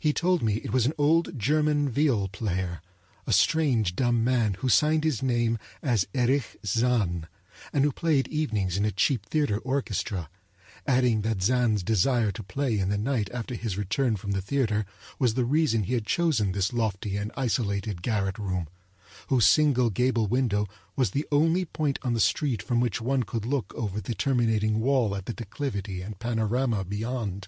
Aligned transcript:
He 0.00 0.12
told 0.12 0.42
me 0.42 0.54
it 0.54 0.72
was 0.72 0.86
an 0.86 0.92
old 0.98 1.38
German 1.38 1.88
viol 1.88 2.26
player, 2.26 2.82
a 3.28 3.32
strange 3.32 3.94
dumb 3.94 4.24
man 4.24 4.54
who 4.54 4.68
signed 4.68 5.04
his 5.04 5.22
name 5.22 5.56
as 5.84 6.04
Erich 6.16 6.56
Zann, 6.66 7.28
and 7.72 7.84
who 7.84 7.92
played 7.92 8.26
evenings 8.26 8.76
in 8.76 8.84
a 8.84 8.90
cheap 8.90 9.24
theater 9.26 9.58
orchestra; 9.58 10.28
adding 10.84 11.20
that 11.20 11.44
Zann's 11.44 11.84
desire 11.84 12.32
to 12.32 12.42
play 12.42 12.76
in 12.76 12.88
the 12.88 12.98
night 12.98 13.30
after 13.32 13.54
his 13.54 13.78
return 13.78 14.16
from 14.16 14.32
the 14.32 14.42
theater 14.42 14.84
was 15.20 15.34
the 15.34 15.44
reason 15.44 15.84
he 15.84 15.94
had 15.94 16.06
chosen 16.06 16.50
this 16.50 16.72
lofty 16.72 17.16
and 17.16 17.30
isolated 17.36 18.02
garret 18.02 18.38
room, 18.40 18.66
whose 19.28 19.46
single 19.46 19.90
gable 19.90 20.26
window 20.26 20.66
was 20.96 21.12
the 21.12 21.28
only 21.30 21.64
point 21.66 22.00
on 22.02 22.14
the 22.14 22.18
street 22.18 22.60
from 22.62 22.80
which 22.80 23.00
one 23.00 23.22
could 23.22 23.46
look 23.46 23.72
over 23.76 24.00
the 24.00 24.16
terminating 24.16 24.80
wall 24.80 25.14
at 25.14 25.26
the 25.26 25.32
declivity 25.32 26.02
and 26.02 26.18
panorama 26.18 26.82
beyond. 26.84 27.46